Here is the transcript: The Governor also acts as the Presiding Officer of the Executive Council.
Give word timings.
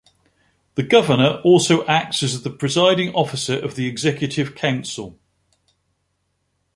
The 0.73 0.81
Governor 0.81 1.41
also 1.43 1.85
acts 1.85 2.23
as 2.23 2.41
the 2.41 2.49
Presiding 2.49 3.13
Officer 3.13 3.59
of 3.59 3.75
the 3.75 3.85
Executive 3.85 4.55
Council. 4.55 5.19